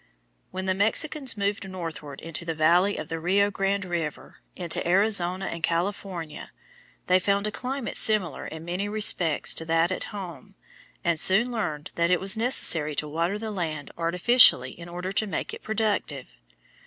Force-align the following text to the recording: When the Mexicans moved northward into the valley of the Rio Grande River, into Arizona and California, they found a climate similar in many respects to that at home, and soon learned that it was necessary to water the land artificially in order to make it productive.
When 0.49 0.65
the 0.65 0.73
Mexicans 0.73 1.37
moved 1.37 1.69
northward 1.69 2.21
into 2.21 2.43
the 2.43 2.55
valley 2.55 2.97
of 2.97 3.07
the 3.07 3.19
Rio 3.19 3.51
Grande 3.51 3.85
River, 3.85 4.37
into 4.55 4.87
Arizona 4.87 5.45
and 5.45 5.61
California, 5.61 6.51
they 7.05 7.19
found 7.19 7.45
a 7.45 7.51
climate 7.51 7.95
similar 7.95 8.47
in 8.47 8.65
many 8.65 8.89
respects 8.89 9.53
to 9.53 9.65
that 9.65 9.91
at 9.91 10.05
home, 10.05 10.55
and 11.03 11.19
soon 11.19 11.51
learned 11.51 11.91
that 11.93 12.09
it 12.09 12.19
was 12.19 12.35
necessary 12.35 12.95
to 12.95 13.07
water 13.07 13.37
the 13.37 13.51
land 13.51 13.91
artificially 13.95 14.71
in 14.71 14.89
order 14.89 15.11
to 15.11 15.27
make 15.27 15.53
it 15.53 15.61
productive. 15.61 16.29